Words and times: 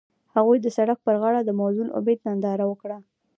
هغوی 0.35 0.57
د 0.61 0.67
سړک 0.77 0.99
پر 1.05 1.15
غاړه 1.21 1.41
د 1.43 1.49
موزون 1.59 1.87
امید 1.97 2.19
ننداره 2.27 2.65
وکړه. 2.67 2.97